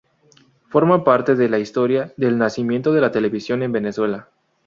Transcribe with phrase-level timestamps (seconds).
[0.69, 4.29] Forma parte de la historia del nacimiento de la televisión en Venezuela.